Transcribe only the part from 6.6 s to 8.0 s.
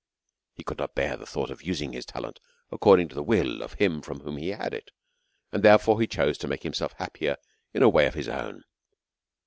himself happier in a